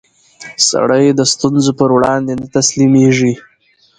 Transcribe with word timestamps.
سړی 0.69 1.05
د 1.11 1.21
ستونزو 1.33 1.71
پر 1.79 1.89
وړاندې 1.95 2.33
نه 2.41 2.47
تسلیمېږي 2.55 3.33